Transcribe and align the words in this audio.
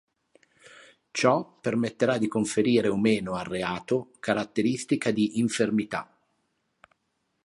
Ciò 1.11 1.59
permetterà 1.61 2.17
di 2.17 2.27
conferire 2.27 2.87
o 2.87 2.97
meno 2.97 3.35
al 3.35 3.45
reato, 3.45 4.13
caratteristica 4.19 5.11
di 5.11 5.37
"infermità". 5.37 6.11